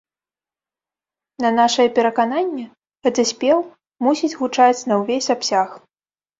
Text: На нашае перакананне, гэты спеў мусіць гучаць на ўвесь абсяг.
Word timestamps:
На 1.45 1.51
нашае 1.59 1.85
перакананне, 1.99 2.65
гэты 3.09 3.21
спеў 3.35 3.59
мусіць 4.09 4.33
гучаць 4.43 4.85
на 4.93 5.01
ўвесь 5.05 5.33
абсяг. 5.39 5.81